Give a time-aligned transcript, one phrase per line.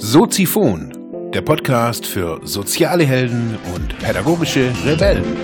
[0.00, 5.36] Soziphon, der Podcast für soziale Helden und pädagogische Rebellen.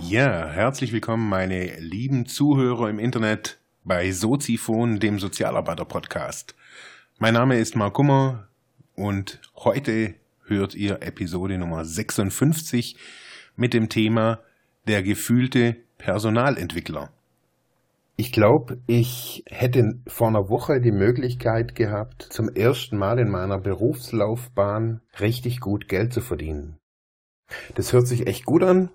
[0.00, 6.56] Ja, herzlich willkommen, meine lieben Zuhörer im Internet bei Soziphon, dem Sozialarbeiter-Podcast.
[7.18, 8.48] Mein Name ist Mark Kummer
[8.96, 10.14] und heute
[10.44, 12.96] hört ihr Episode Nummer 56
[13.56, 14.40] mit dem Thema
[14.86, 17.10] der gefühlte Personalentwickler.
[18.16, 23.58] Ich glaube, ich hätte vor einer Woche die Möglichkeit gehabt, zum ersten Mal in meiner
[23.58, 26.78] Berufslaufbahn richtig gut Geld zu verdienen.
[27.74, 28.90] Das hört sich echt gut an.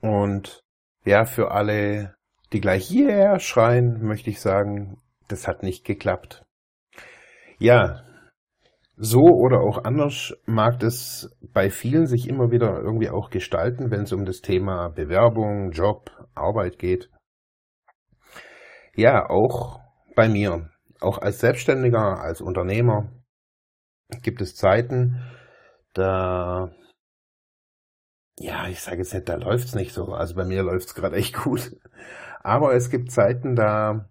[0.00, 0.62] Und
[1.04, 2.14] ja, für alle,
[2.52, 4.98] die gleich hierher schreien, möchte ich sagen,
[5.28, 6.44] das hat nicht geklappt.
[7.58, 8.02] Ja,
[8.96, 14.02] so oder auch anders mag es bei vielen sich immer wieder irgendwie auch gestalten, wenn
[14.02, 17.08] es um das Thema Bewerbung, Job, Arbeit geht.
[18.94, 19.80] Ja, auch
[20.14, 20.68] bei mir,
[21.00, 23.10] auch als Selbstständiger, als Unternehmer
[24.20, 25.22] gibt es Zeiten,
[25.94, 26.72] da,
[28.38, 30.12] ja, ich sage jetzt nicht, da läuft's nicht so.
[30.12, 31.74] Also bei mir läuft's gerade echt gut.
[32.42, 34.10] Aber es gibt Zeiten, da,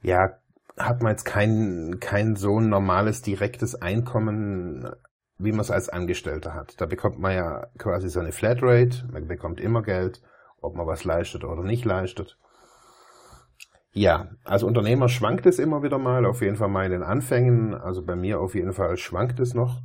[0.00, 0.38] ja,
[0.78, 4.88] hat man jetzt kein, kein so normales, direktes Einkommen,
[5.38, 6.80] wie man es als Angestellter hat.
[6.80, 10.22] Da bekommt man ja quasi so eine Flatrate, man bekommt immer Geld,
[10.60, 12.38] ob man was leistet oder nicht leistet.
[13.92, 17.74] Ja, als Unternehmer schwankt es immer wieder mal, auf jeden Fall mal in den Anfängen,
[17.74, 19.80] also bei mir auf jeden Fall schwankt es noch.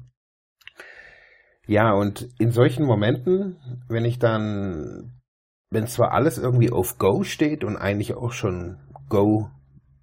[1.66, 5.22] Ja, und in solchen Momenten, wenn ich dann,
[5.70, 9.50] wenn zwar alles irgendwie auf Go steht und eigentlich auch schon Go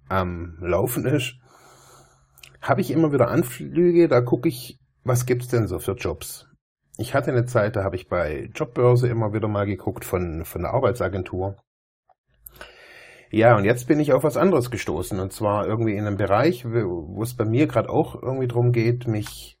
[0.07, 1.35] am Laufen ist,
[2.61, 4.78] habe ich immer wieder Anflüge, da gucke ich,
[5.09, 6.47] was gibt's denn so für Jobs.
[6.97, 10.61] Ich hatte eine Zeit, da habe ich bei Jobbörse immer wieder mal geguckt von, von
[10.61, 11.57] der Arbeitsagentur.
[13.31, 15.19] Ja, und jetzt bin ich auf was anderes gestoßen.
[15.19, 19.07] Und zwar irgendwie in einem Bereich, wo es bei mir gerade auch irgendwie darum geht,
[19.07, 19.59] mich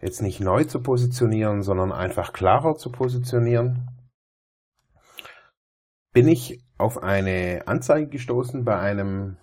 [0.00, 3.88] jetzt nicht neu zu positionieren, sondern einfach klarer zu positionieren.
[6.12, 9.36] Bin ich auf eine Anzeige gestoßen bei einem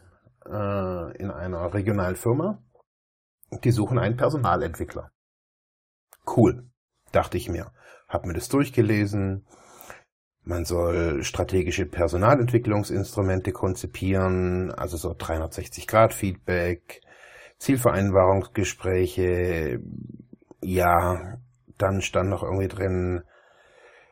[0.45, 2.61] äh, in einer regionalen Firma.
[3.51, 5.11] Die suchen einen Personalentwickler.
[6.25, 6.69] Cool,
[7.11, 7.71] dachte ich mir.
[8.07, 9.45] Hab mir das durchgelesen,
[10.43, 17.01] man soll strategische Personalentwicklungsinstrumente konzipieren, also so 360-Grad-Feedback,
[17.59, 19.79] Zielvereinbarungsgespräche,
[20.61, 21.37] ja,
[21.77, 23.23] dann stand noch irgendwie drin,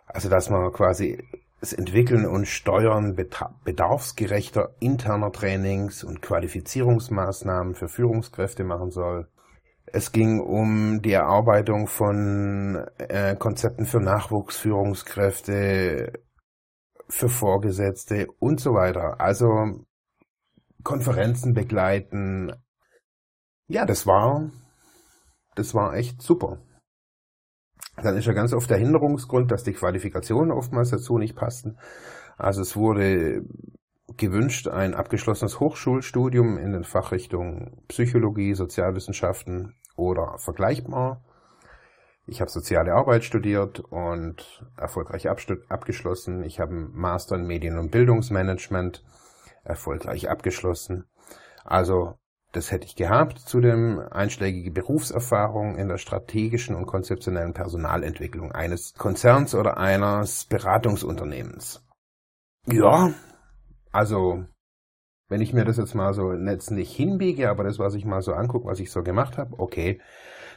[0.05, 1.21] also dass man quasi
[1.59, 9.27] das Entwickeln und Steuern bedarfsgerechter interner Trainings und Qualifizierungsmaßnahmen für Führungskräfte machen soll.
[9.87, 16.11] Es ging um die Erarbeitung von äh, Konzepten für Nachwuchsführungskräfte,
[17.09, 19.19] für Vorgesetzte und so weiter.
[19.19, 19.85] Also
[20.83, 22.51] Konferenzen begleiten.
[23.67, 24.51] Ja, das war,
[25.55, 26.59] das war echt super.
[28.01, 31.77] Dann ist ja ganz oft der Hinderungsgrund, dass die Qualifikationen oftmals dazu nicht passten.
[32.37, 33.43] Also es wurde
[34.15, 41.23] gewünscht ein abgeschlossenes Hochschulstudium in den Fachrichtungen Psychologie, Sozialwissenschaften oder vergleichbar.
[42.27, 46.43] Ich habe soziale Arbeit studiert und erfolgreich abgeschlossen.
[46.43, 49.03] Ich habe einen Master in Medien- und Bildungsmanagement
[49.63, 51.05] erfolgreich abgeschlossen.
[51.63, 52.19] Also
[52.51, 53.39] das hätte ich gehabt.
[53.39, 61.83] Zudem einschlägige Berufserfahrung in der strategischen und konzeptionellen Personalentwicklung eines Konzerns oder eines Beratungsunternehmens.
[62.65, 63.13] Ja,
[63.91, 64.45] also
[65.29, 68.21] wenn ich mir das jetzt mal so jetzt nicht hinbiege, aber das, was ich mal
[68.21, 70.01] so angucke, was ich so gemacht habe, okay,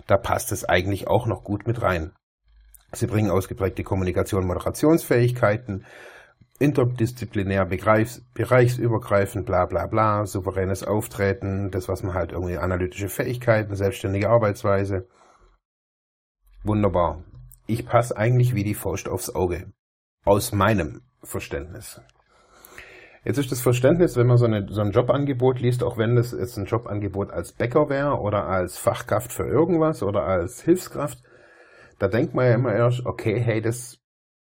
[0.07, 2.13] da passt es eigentlich auch noch gut mit rein.
[2.93, 5.85] Sie bringen ausgeprägte Kommunikation, Moderationsfähigkeiten,
[6.61, 13.75] interdisziplinär, begreifs, bereichsübergreifend, bla bla bla, souveränes Auftreten, das, was man halt irgendwie analytische Fähigkeiten,
[13.75, 15.09] selbstständige Arbeitsweise.
[16.63, 17.25] Wunderbar.
[17.67, 19.73] Ich passe eigentlich wie die Faust aufs Auge.
[20.27, 22.03] Aus meinem Verständnis.
[23.25, 26.33] Jetzt ist das Verständnis, wenn man so, eine, so ein Jobangebot liest, auch wenn das
[26.33, 31.23] jetzt ein Jobangebot als Bäcker wäre oder als Fachkraft für irgendwas oder als Hilfskraft,
[31.99, 33.99] da denkt man ja immer erst, okay, hey, das,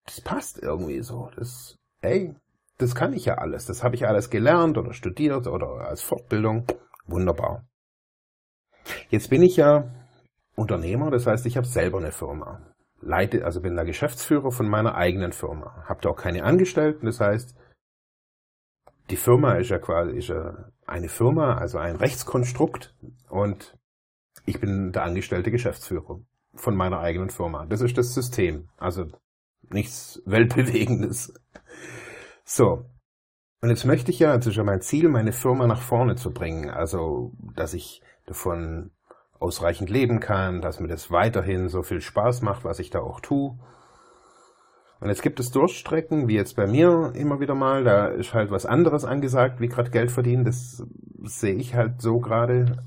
[0.06, 1.30] das passt irgendwie so.
[1.36, 2.36] Das, hey,
[2.78, 3.66] das kann ich ja alles.
[3.66, 6.66] Das habe ich alles gelernt oder studiert oder als Fortbildung.
[7.06, 7.66] Wunderbar.
[9.10, 9.90] Jetzt bin ich ja
[10.56, 12.62] Unternehmer, das heißt, ich habe selber eine Firma.
[13.02, 15.84] Leite, also bin der Geschäftsführer von meiner eigenen Firma.
[15.88, 17.56] Habe da auch keine Angestellten, das heißt,
[19.10, 22.96] die Firma ist ja quasi ist ja eine Firma, also ein Rechtskonstrukt
[23.30, 23.78] und
[24.46, 26.20] ich bin der angestellte Geschäftsführer
[26.56, 27.66] von meiner eigenen Firma.
[27.66, 28.70] Das ist das System.
[28.78, 29.08] Also
[29.70, 31.34] nichts Weltbewegendes.
[32.44, 32.86] So.
[33.62, 36.70] Und jetzt möchte ich ja, ist ja mein Ziel, meine Firma nach vorne zu bringen.
[36.70, 38.92] Also, dass ich davon
[39.40, 43.20] ausreichend leben kann, dass mir das weiterhin so viel Spaß macht, was ich da auch
[43.20, 43.58] tue.
[45.00, 48.52] Und jetzt gibt es Durchstrecken, wie jetzt bei mir immer wieder mal, da ist halt
[48.52, 50.46] was anderes angesagt, wie gerade Geld verdienen.
[50.46, 50.82] Das
[51.24, 52.78] sehe ich halt so gerade.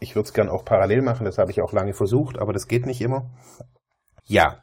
[0.00, 2.66] Ich würde es gern auch parallel machen, das habe ich auch lange versucht, aber das
[2.66, 3.30] geht nicht immer.
[4.24, 4.62] Ja.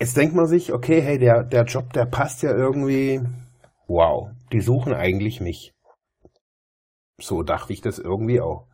[0.00, 3.20] Jetzt denkt man sich, okay, hey, der, der Job, der passt ja irgendwie.
[3.86, 5.72] Wow, die suchen eigentlich mich.
[7.20, 8.66] So dachte ich das irgendwie auch.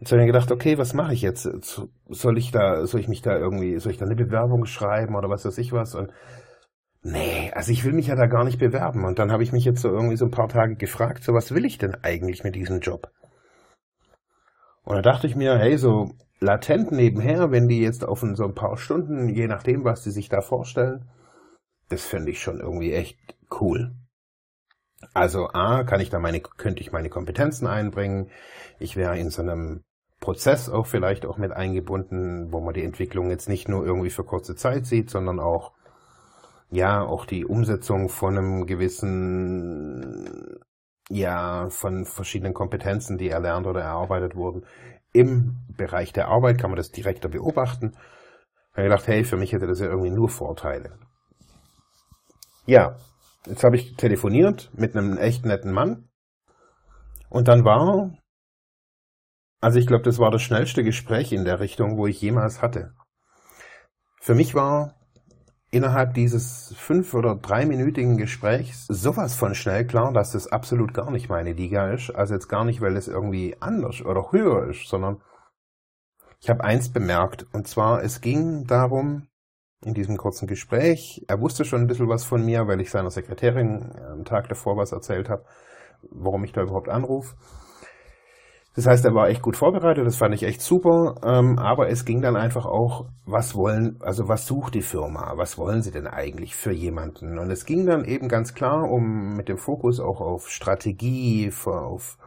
[0.00, 1.42] Jetzt habe ich mir gedacht, okay, was mache ich jetzt?
[2.08, 5.28] Soll ich da, soll ich mich da irgendwie, soll ich da eine Bewerbung schreiben oder
[5.28, 5.94] was weiß ich was?
[5.94, 6.12] Und
[7.02, 9.04] nee, also ich will mich ja da gar nicht bewerben.
[9.04, 11.52] Und dann habe ich mich jetzt so irgendwie so ein paar Tage gefragt, so was
[11.54, 13.10] will ich denn eigentlich mit diesem Job?
[14.84, 18.54] Und da dachte ich mir, hey, so latent nebenher, wenn die jetzt auf so ein
[18.54, 21.08] paar Stunden, je nachdem, was sie sich da vorstellen,
[21.88, 23.18] das finde ich schon irgendwie echt
[23.60, 23.94] cool.
[25.14, 28.30] Also A, kann ich da meine, könnte ich meine Kompetenzen einbringen.
[28.78, 29.82] Ich wäre in so einem
[30.20, 34.24] Prozess auch vielleicht auch mit eingebunden, wo man die Entwicklung jetzt nicht nur irgendwie für
[34.24, 35.72] kurze Zeit sieht, sondern auch,
[36.70, 40.58] ja, auch die Umsetzung von einem gewissen,
[41.08, 44.64] ja, von verschiedenen Kompetenzen, die erlernt oder erarbeitet wurden.
[45.12, 47.92] Im Bereich der Arbeit kann man das direkter beobachten.
[48.72, 50.98] Ich habe gedacht, hey, für mich hätte das ja irgendwie nur Vorteile.
[52.66, 52.96] Ja,
[53.46, 56.08] jetzt habe ich telefoniert mit einem echt netten Mann.
[57.30, 58.12] Und dann war
[59.60, 62.94] also ich glaube, das war das schnellste Gespräch in der Richtung, wo ich jemals hatte.
[64.20, 64.94] Für mich war
[65.70, 71.28] innerhalb dieses fünf- oder dreiminütigen Gesprächs sowas von schnell klar, dass das absolut gar nicht
[71.28, 72.10] meine Liga ist.
[72.10, 75.20] Also jetzt gar nicht, weil es irgendwie anders oder höher ist, sondern
[76.40, 77.46] ich habe eins bemerkt.
[77.52, 79.28] Und zwar, es ging darum,
[79.84, 83.10] in diesem kurzen Gespräch, er wusste schon ein bisschen was von mir, weil ich seiner
[83.10, 85.44] Sekretärin am Tag davor was erzählt habe,
[86.10, 87.36] warum ich da überhaupt anrufe.
[88.78, 91.16] Das heißt, er war echt gut vorbereitet, das fand ich echt super.
[91.24, 95.58] Ähm, aber es ging dann einfach auch, was wollen, also was sucht die Firma, was
[95.58, 97.40] wollen sie denn eigentlich für jemanden?
[97.40, 102.18] Und es ging dann eben ganz klar um mit dem Fokus auch auf Strategie, auf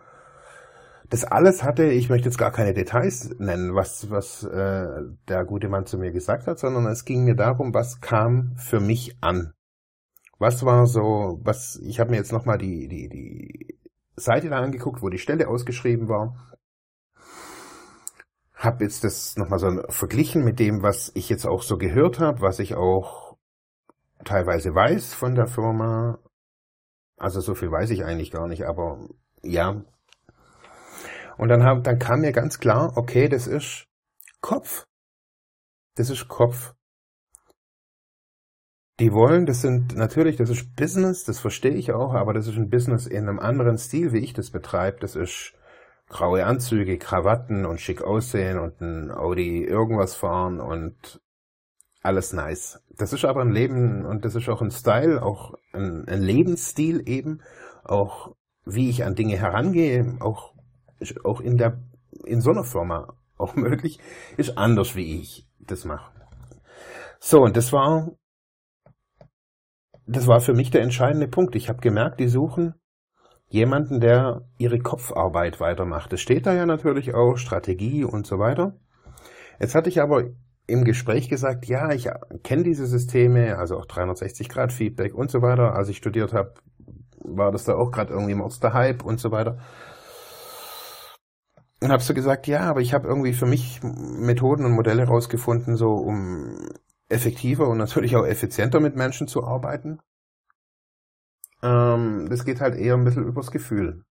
[1.10, 5.70] das alles hatte, ich möchte jetzt gar keine Details nennen, was, was äh, der gute
[5.70, 9.54] Mann zu mir gesagt hat, sondern es ging mir darum, was kam für mich an.
[10.38, 13.81] Was war so, was, ich habe mir jetzt nochmal die, die, die
[14.22, 16.36] Seite da angeguckt, wo die Stelle ausgeschrieben war.
[18.54, 22.42] Hab jetzt das nochmal so verglichen mit dem, was ich jetzt auch so gehört habe,
[22.42, 23.38] was ich auch
[24.24, 26.20] teilweise weiß von der Firma.
[27.18, 29.08] Also so viel weiß ich eigentlich gar nicht, aber
[29.42, 29.84] ja.
[31.38, 33.88] Und dann, hab, dann kam mir ganz klar, okay, das ist
[34.42, 34.86] Kopf.
[35.96, 36.74] Das ist Kopf.
[39.02, 42.56] Die wollen, das sind natürlich, das ist Business, das verstehe ich auch, aber das ist
[42.56, 45.00] ein Business in einem anderen Stil, wie ich das betreibe.
[45.00, 45.54] Das ist
[46.08, 51.20] graue Anzüge, Krawatten und schick aussehen und ein Audi irgendwas fahren und
[52.04, 52.80] alles nice.
[52.96, 57.02] Das ist aber ein Leben und das ist auch ein Style, auch ein, ein Lebensstil
[57.10, 57.42] eben,
[57.84, 60.54] auch wie ich an Dinge herangehe, auch,
[61.24, 61.82] auch in der,
[62.24, 63.98] in so einer Firma auch möglich,
[64.38, 66.12] ist anders, wie ich das mache.
[67.20, 68.12] So, und das war
[70.12, 71.56] das war für mich der entscheidende Punkt.
[71.56, 72.76] Ich habe gemerkt, die suchen
[73.48, 76.14] jemanden, der ihre Kopfarbeit weitermacht.
[76.14, 78.78] Es steht da ja natürlich auch Strategie und so weiter.
[79.60, 80.24] Jetzt hatte ich aber
[80.68, 82.10] im Gespräch gesagt, ja, ich
[82.44, 85.76] kenne diese Systeme, also auch 360 Grad Feedback und so weiter.
[85.76, 86.54] Als ich studiert habe,
[87.24, 89.58] war das da auch gerade irgendwie Monster Hype und so weiter.
[91.82, 95.76] Und habe so gesagt, ja, aber ich habe irgendwie für mich Methoden und Modelle rausgefunden,
[95.76, 96.70] so um
[97.12, 100.00] effektiver und natürlich auch effizienter mit Menschen zu arbeiten.
[101.62, 104.04] Ähm, das geht halt eher ein bisschen übers Gefühl.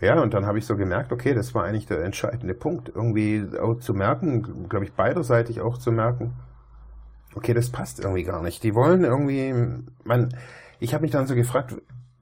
[0.00, 2.88] Ja, und dann habe ich so gemerkt, okay, das war eigentlich der entscheidende Punkt.
[2.88, 6.34] Irgendwie auch zu merken, glaube ich, beiderseitig auch zu merken,
[7.34, 8.62] okay, das passt irgendwie gar nicht.
[8.62, 9.52] Die wollen irgendwie,
[10.04, 10.36] man,
[10.78, 11.74] ich habe mich dann so gefragt,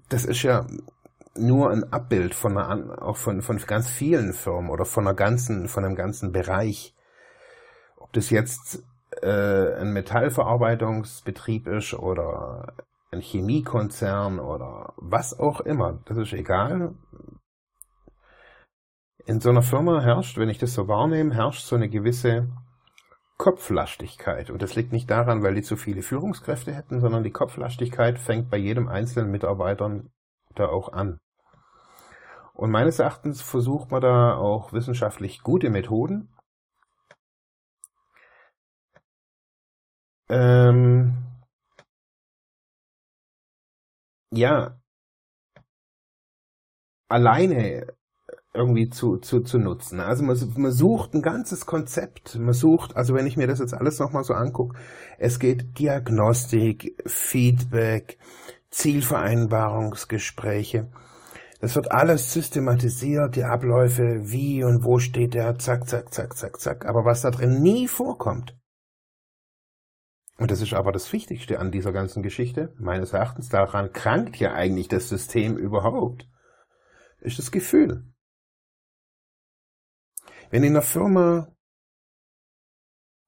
[0.09, 0.67] das ist ja
[1.37, 5.69] nur ein Abbild von einer, auch von, von ganz vielen Firmen oder von einer ganzen,
[5.69, 6.96] von einem ganzen Bereich
[8.17, 8.83] das jetzt
[9.23, 12.75] äh, ein Metallverarbeitungsbetrieb ist oder
[13.13, 16.95] ein Chemiekonzern oder was auch immer, das ist egal.
[19.25, 22.49] In so einer Firma herrscht, wenn ich das so wahrnehme, herrscht so eine gewisse
[23.39, 24.51] Kopflastigkeit.
[24.51, 28.51] Und das liegt nicht daran, weil die zu viele Führungskräfte hätten, sondern die Kopflastigkeit fängt
[28.51, 30.03] bei jedem einzelnen Mitarbeiter
[30.55, 31.19] da auch an.
[32.55, 36.29] Und meines Erachtens versucht man da auch wissenschaftlich gute Methoden,
[40.28, 41.16] ähm,
[44.33, 44.78] ja,
[47.09, 47.87] alleine
[48.54, 50.00] irgendwie zu, zu, zu nutzen.
[50.00, 52.37] Also man, man sucht ein ganzes Konzept.
[52.37, 54.78] Man sucht, also wenn ich mir das jetzt alles nochmal so angucke,
[55.18, 58.18] es geht Diagnostik, Feedback,
[58.71, 60.90] Zielvereinbarungsgespräche.
[61.61, 66.61] Das wird alles systematisiert, die Abläufe, wie und wo steht der, zack, zack, zack, zack,
[66.61, 66.87] zack.
[66.87, 68.54] Aber was da drin nie vorkommt,
[70.38, 74.52] und das ist aber das Wichtigste an dieser ganzen Geschichte, meines Erachtens, daran krankt ja
[74.52, 76.28] eigentlich das System überhaupt,
[77.21, 78.05] ist das Gefühl.
[80.50, 81.49] Wenn in der Firma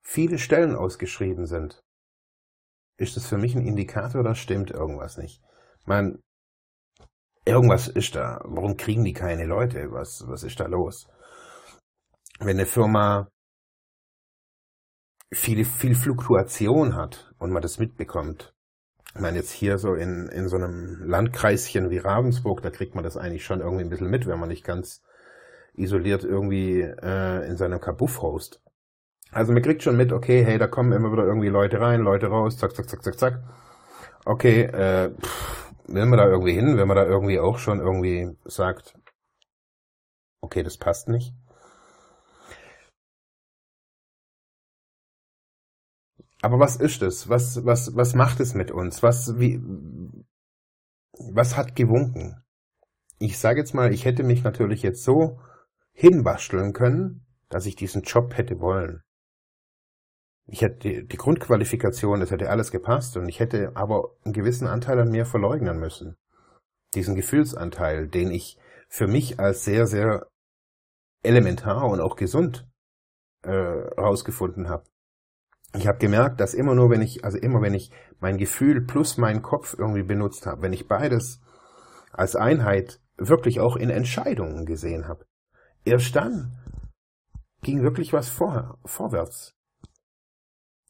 [0.02, 1.82] viele Stellen ausgeschrieben sind,
[2.98, 5.42] ist das für mich ein Indikator, da stimmt irgendwas nicht.
[5.84, 6.20] Man,
[7.44, 8.40] irgendwas ist da.
[8.44, 9.90] Warum kriegen die keine Leute?
[9.92, 11.08] Was, was ist da los?
[12.38, 13.28] Wenn eine Firma
[15.32, 18.54] viel, viel Fluktuation hat und man das mitbekommt.
[19.14, 23.04] Ich meine, jetzt hier so in, in so einem Landkreischen wie Ravensburg, da kriegt man
[23.04, 25.02] das eigentlich schon irgendwie ein bisschen mit, wenn man nicht ganz
[25.75, 28.62] isoliert irgendwie äh, in seinem Kabuff host.
[29.30, 32.28] Also man kriegt schon mit, okay, hey, da kommen immer wieder irgendwie Leute rein, Leute
[32.28, 33.42] raus, zack, zack, zack, zack, zack.
[34.25, 38.30] Okay, äh, pff, will man da irgendwie hin, wenn man da irgendwie auch schon irgendwie
[38.44, 38.94] sagt,
[40.40, 41.35] okay, das passt nicht.
[46.40, 47.28] Aber was ist es?
[47.28, 49.02] Was, was, was macht es mit uns?
[49.02, 49.61] Was, wie,
[51.12, 52.45] was hat gewunken?
[53.18, 55.40] Ich sage jetzt mal, ich hätte mich natürlich jetzt so
[55.92, 59.02] hinbasteln können, dass ich diesen Job hätte wollen.
[60.47, 64.68] Ich hätte die, die Grundqualifikation, das hätte alles gepasst und ich hätte aber einen gewissen
[64.68, 66.16] Anteil an mir verleugnen müssen.
[66.95, 70.28] Diesen Gefühlsanteil, den ich für mich als sehr, sehr
[71.23, 72.66] elementar und auch gesund
[73.42, 74.85] äh, rausgefunden habe
[75.75, 79.18] ich habe gemerkt, dass immer nur, wenn ich, also immer wenn ich mein Gefühl plus
[79.18, 81.40] meinen Kopf irgendwie benutzt habe, wenn ich beides
[82.12, 85.26] als Einheit wirklich auch in Entscheidungen gesehen habe,
[85.84, 86.56] erst dann
[87.62, 89.54] ging wirklich was vor, vorwärts.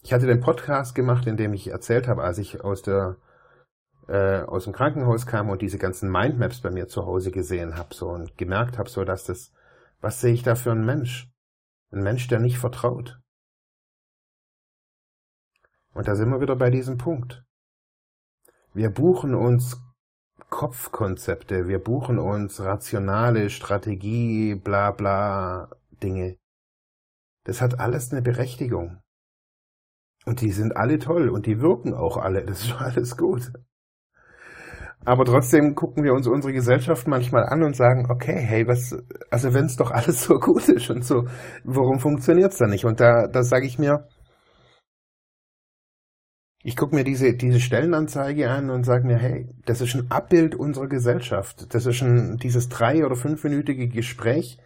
[0.02, 3.16] Ich hatte den Podcast gemacht, in dem ich erzählt habe, als ich aus der
[4.06, 7.94] äh, aus dem Krankenhaus kam und diese ganzen Mindmaps bei mir zu Hause gesehen habe,
[7.94, 9.52] so und gemerkt habe, so dass das,
[10.00, 11.30] was sehe ich da für einen Mensch?
[11.90, 13.20] Ein Mensch, der nicht vertraut,
[15.94, 17.44] und da sind wir wieder bei diesem Punkt.
[18.74, 19.80] Wir buchen uns
[20.50, 25.70] Kopfkonzepte, wir buchen uns rationale Strategie, bla bla
[26.02, 26.36] Dinge.
[27.44, 29.00] Das hat alles eine Berechtigung.
[30.24, 33.52] Und die sind alle toll und die wirken auch alle, das ist alles gut.
[35.04, 38.96] Aber trotzdem gucken wir uns unsere Gesellschaft manchmal an und sagen, okay, hey, was,
[39.30, 41.24] also wenn es doch alles so gut ist und so,
[41.64, 42.84] warum funktioniert es dann nicht?
[42.84, 44.06] Und da, da sage ich mir,
[46.68, 50.54] ich gucke mir diese, diese Stellenanzeige an und sage mir, hey, das ist ein Abbild
[50.54, 51.72] unserer Gesellschaft.
[51.72, 54.58] Das ist ein, dieses drei- oder fünfminütige Gespräch.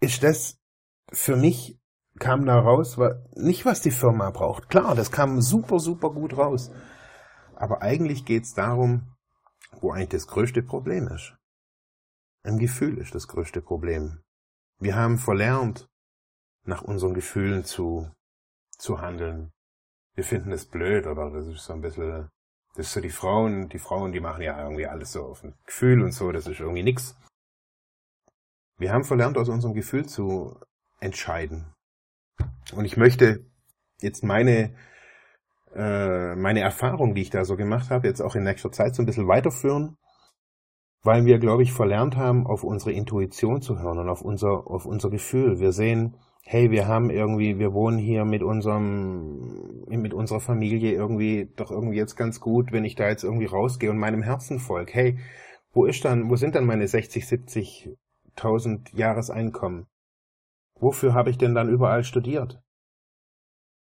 [0.00, 0.58] Ist das
[1.10, 1.80] für mich
[2.18, 2.98] kam da raus,
[3.36, 4.68] nicht was die Firma braucht.
[4.68, 6.70] Klar, das kam super, super gut raus.
[7.54, 9.14] Aber eigentlich geht's darum,
[9.80, 11.38] wo eigentlich das größte Problem ist.
[12.42, 14.20] Ein Gefühl ist das größte Problem.
[14.78, 15.88] Wir haben verlernt,
[16.64, 18.10] nach unseren Gefühlen zu,
[18.76, 19.54] zu handeln
[20.16, 22.28] wir finden es blöd oder das ist so ein bisschen,
[22.74, 25.54] das ist so die Frauen, die Frauen, die machen ja irgendwie alles so auf ein
[25.66, 27.16] Gefühl und so, das ist irgendwie nix.
[28.78, 30.58] Wir haben verlernt, aus unserem Gefühl zu
[31.00, 31.72] entscheiden.
[32.74, 33.44] Und ich möchte
[34.00, 34.74] jetzt meine,
[35.74, 39.02] äh, meine Erfahrung, die ich da so gemacht habe, jetzt auch in nächster Zeit so
[39.02, 39.96] ein bisschen weiterführen,
[41.02, 44.86] weil wir, glaube ich, verlernt haben, auf unsere Intuition zu hören und auf unser, auf
[44.86, 45.60] unser Gefühl.
[45.60, 46.16] Wir sehen,
[46.48, 51.96] hey, wir haben irgendwie, wir wohnen hier mit unserem, mit unserer Familie irgendwie doch irgendwie
[51.96, 54.92] jetzt ganz gut, wenn ich da jetzt irgendwie rausgehe und meinem Herzen folge.
[54.94, 55.18] Hey,
[55.72, 59.86] wo ist dann, wo sind dann meine 60, 70.000 Jahreseinkommen?
[60.78, 62.62] Wofür habe ich denn dann überall studiert?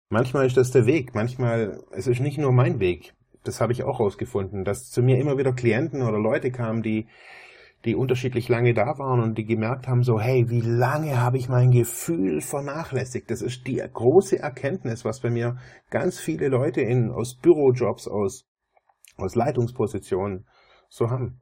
[0.10, 3.14] Manchmal ist das der Weg, manchmal, es ist nicht nur mein Weg.
[3.46, 7.08] Das habe ich auch rausgefunden, dass zu mir immer wieder Klienten oder Leute kamen, die,
[7.86, 11.50] die unterschiedlich lange da waren und die gemerkt haben, so, hey, wie lange habe ich
[11.50, 13.32] mein Gefühl vernachlässigt?
[13.32, 15.58] Das ist die große Erkenntnis, was bei mir
[15.90, 18.48] ganz viele Leute in, aus Bürojobs, aus,
[19.18, 20.46] aus Leitungspositionen
[20.90, 21.42] so haben.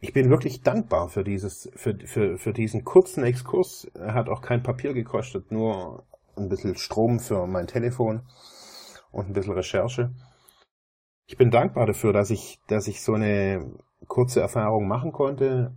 [0.00, 3.90] Ich bin wirklich dankbar für dieses, für, für, für diesen kurzen Exkurs.
[3.94, 8.22] Er hat auch kein Papier gekostet, nur ein bisschen Strom für mein Telefon
[9.10, 10.12] und ein bisschen Recherche.
[11.26, 15.76] Ich bin dankbar dafür, dass ich, dass ich so eine kurze Erfahrung machen konnte,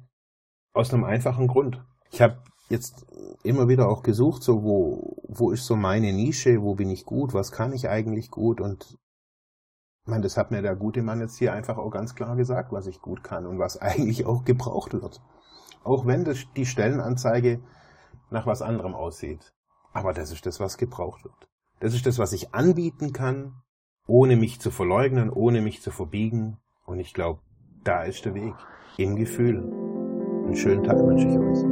[0.74, 1.84] aus einem einfachen Grund.
[2.12, 3.06] Ich habe jetzt
[3.44, 7.34] immer wieder auch gesucht, so wo, wo ist so meine Nische, wo bin ich gut,
[7.34, 8.98] was kann ich eigentlich gut und
[10.08, 12.88] meine, das hat mir der gute Mann jetzt hier einfach auch ganz klar gesagt, was
[12.88, 15.22] ich gut kann und was eigentlich auch gebraucht wird.
[15.84, 17.62] Auch wenn das, die Stellenanzeige
[18.30, 19.54] nach was anderem aussieht.
[19.94, 21.50] Aber das ist das, was gebraucht wird.
[21.80, 23.62] Das ist das, was ich anbieten kann,
[24.06, 26.58] ohne mich zu verleugnen, ohne mich zu verbiegen.
[26.86, 27.42] Und ich glaube,
[27.88, 28.54] da ist der Weg.
[28.98, 29.60] Im Gefühl.
[29.60, 31.64] Einen schönen Tag wünsche ich euch.